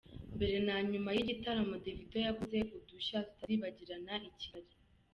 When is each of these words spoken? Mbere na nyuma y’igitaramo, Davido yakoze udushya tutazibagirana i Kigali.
Mbere 0.35 0.55
na 0.67 0.77
nyuma 0.91 1.09
y’igitaramo, 1.15 1.73
Davido 1.83 2.17
yakoze 2.25 2.57
udushya 2.77 3.17
tutazibagirana 3.27 4.13
i 4.29 4.31
Kigali. 4.39 4.73